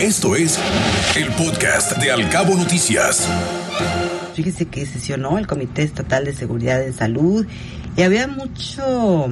[0.00, 0.58] Esto es
[1.16, 3.26] el podcast de Alcabo Noticias.
[4.34, 7.46] Fíjese que sesionó el Comité Estatal de Seguridad en Salud
[7.96, 9.30] y había mucho,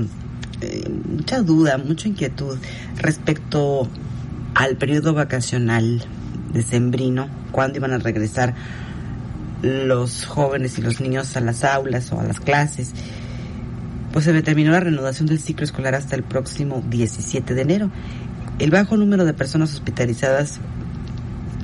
[0.62, 2.56] eh, mucha duda, mucha inquietud
[2.96, 3.90] respecto
[4.54, 6.02] al periodo vacacional
[6.54, 8.54] de Sembrino, cuándo iban a regresar
[9.60, 12.92] los jóvenes y los niños a las aulas o a las clases.
[14.14, 17.90] Pues se determinó la reanudación del ciclo escolar hasta el próximo 17 de enero
[18.58, 20.60] el bajo número de personas hospitalizadas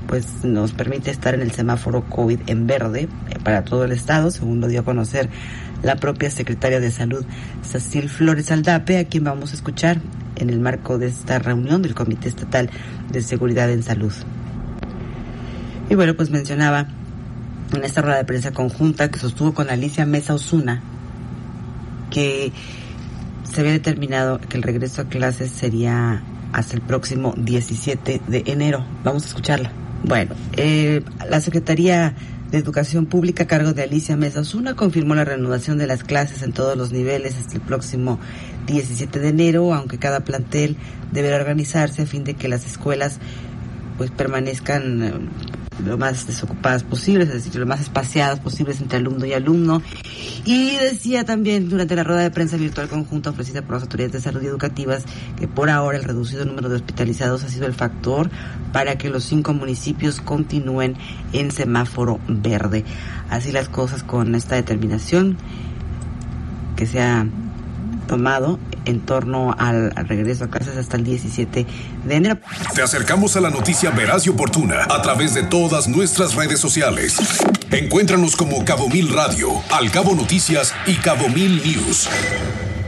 [0.07, 4.33] pues nos permite estar en el semáforo COVID en verde eh, para todo el estado,
[4.33, 5.29] según lo dio a conocer
[5.85, 7.25] la propia secretaria de Salud,
[7.63, 10.01] Cecil Flores Aldape, a quien vamos a escuchar
[10.35, 12.71] en el marco de esta reunión del Comité Estatal
[13.13, 14.13] de Seguridad en Salud.
[15.89, 16.89] Y bueno, pues mencionaba
[17.73, 20.83] en esta rueda de prensa conjunta que sostuvo con Alicia Mesa Osuna
[22.11, 22.53] que
[23.53, 26.23] se había determinado que el regreso a clases sería
[26.53, 28.85] hasta el próximo 17 de enero.
[29.05, 29.73] Vamos a escucharla.
[30.03, 32.15] Bueno, eh, la Secretaría
[32.51, 36.43] de Educación Pública a cargo de Alicia Mesa Osuna confirmó la reanudación de las clases
[36.43, 38.19] en todos los niveles hasta el próximo
[38.67, 40.77] 17 de enero, aunque cada plantel
[41.13, 43.19] deberá organizarse a fin de que las escuelas
[43.99, 45.13] pues permanezcan eh,
[45.85, 49.83] lo más desocupadas posibles, es decir, lo más espaciadas posibles entre alumno y alumno.
[50.45, 54.21] Y decía también durante la rueda de prensa virtual conjunta ofrecida por las autoridades de
[54.21, 55.05] salud y educativas
[55.39, 58.31] que por ahora el reducido número de hospitalizados ha sido el factor
[58.73, 60.97] para que los cinco municipios continúen
[61.33, 62.85] en semáforo verde.
[63.29, 65.37] Así las cosas con esta determinación
[66.77, 67.27] que se ha
[68.07, 71.67] tomado en torno al, regreso a clases hasta el 17
[72.05, 72.39] de enero.
[72.75, 77.17] Te acercamos a la noticia veraz y oportuna a través de todas nuestras redes sociales.
[77.71, 82.09] Encuéntranos como Cabo Mil Radio, Al Cabo Noticias y Cabo Mil News.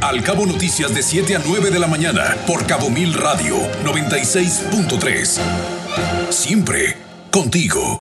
[0.00, 5.38] Al Cabo Noticias de 7 a 9 de la mañana por Cabo Mil Radio 96.3.
[6.30, 6.96] Siempre
[7.30, 7.98] contigo.